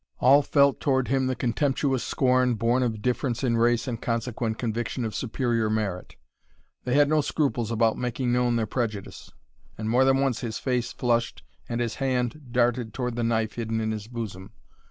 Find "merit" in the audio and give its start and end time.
5.69-6.15